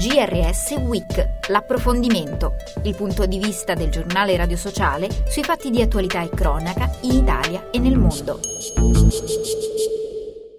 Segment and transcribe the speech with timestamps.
[0.00, 2.54] GRS Week, l'approfondimento,
[2.84, 7.12] il punto di vista del giornale radio sociale sui fatti di attualità e cronaca in
[7.12, 8.40] Italia e nel mondo.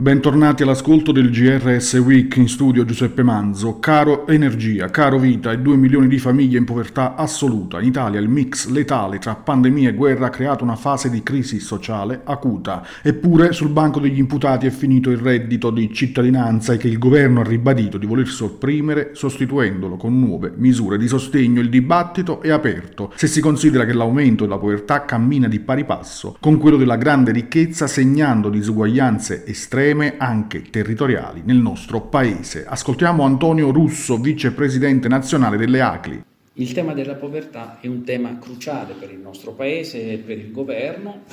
[0.02, 3.78] Bentornati all'ascolto del GRS Week in studio Giuseppe Manzo.
[3.78, 7.80] Caro energia, caro vita e 2 milioni di famiglie in povertà assoluta.
[7.80, 11.60] In Italia il mix letale tra pandemia e guerra ha creato una fase di crisi
[11.60, 12.84] sociale acuta.
[13.04, 17.42] Eppure sul banco degli imputati è finito il reddito di cittadinanza e che il governo
[17.42, 21.62] ha ribadito di voler sopprimere sostituendolo con nuove misure di sostegno.
[21.62, 26.38] Il dibattito è aperto se si considera che l'aumento della povertà cammina di pari passo
[26.40, 32.66] con quello della grande ricchezza segnando disuguaglianze estreme estreme anche territoriali nel nostro paese.
[32.66, 36.24] Ascoltiamo Antonio Russo, vicepresidente nazionale delle ACLI.
[36.54, 40.52] Il tema della povertà è un tema cruciale per il nostro paese e per il
[40.52, 41.24] governo,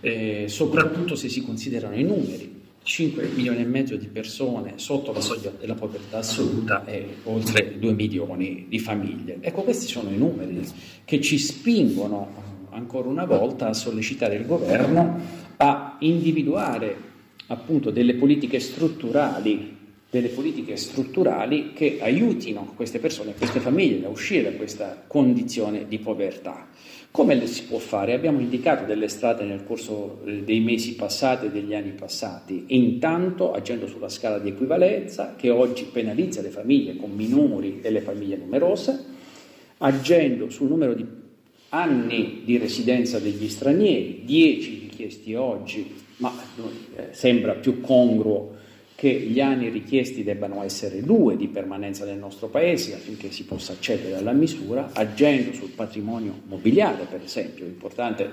[0.00, 2.54] eh, soprattutto se si considerano i numeri.
[2.82, 7.92] 5 milioni e mezzo di persone sotto la soglia della povertà assoluta e oltre 2
[7.92, 9.38] milioni di famiglie.
[9.40, 10.64] Ecco, questi sono i numeri
[11.04, 15.18] che ci spingono ancora una volta a sollecitare il governo
[15.56, 17.14] a individuare
[17.48, 19.76] appunto delle politiche strutturali,
[20.08, 25.98] delle politiche strutturali che aiutino queste persone, queste famiglie a uscire da questa condizione di
[25.98, 26.68] povertà.
[27.10, 28.12] Come si può fare?
[28.12, 33.52] Abbiamo indicato delle strade nel corso eh, dei mesi passati e degli anni passati, intanto
[33.52, 38.36] agendo sulla scala di equivalenza che oggi penalizza le famiglie con minori e le famiglie
[38.36, 39.04] numerose,
[39.78, 41.04] agendo sul numero di
[41.70, 46.32] anni di residenza degli stranieri, 10 richiesti oggi ma
[46.96, 48.54] eh, sembra più congruo
[48.96, 53.72] che gli anni richiesti debbano essere due di permanenza nel nostro paese affinché si possa
[53.72, 58.30] accedere alla misura, agendo sul patrimonio mobiliare, per esempio, è importante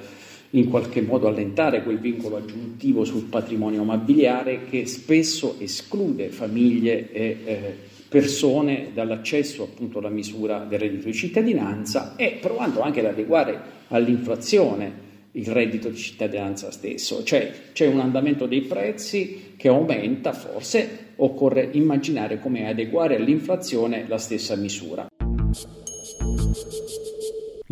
[0.52, 7.38] in qualche modo allentare quel vincolo aggiuntivo sul patrimonio mobiliare che spesso esclude famiglie e
[7.44, 7.76] eh,
[8.08, 15.12] persone dall'accesso appunto alla misura del reddito di cittadinanza e provando anche ad adeguare all'inflazione
[15.34, 21.70] il reddito di cittadinanza stesso, cioè c'è un andamento dei prezzi che aumenta, forse occorre
[21.72, 25.08] immaginare come adeguare all'inflazione la stessa misura.